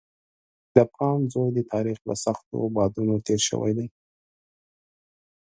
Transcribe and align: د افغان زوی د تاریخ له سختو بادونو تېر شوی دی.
د 0.73 0.75
افغان 0.85 1.19
زوی 1.33 1.49
د 1.55 1.59
تاریخ 1.73 1.99
له 2.09 2.15
سختو 2.25 2.57
بادونو 2.75 3.15
تېر 3.27 3.41
شوی 3.49 3.71
دی. 3.77 3.87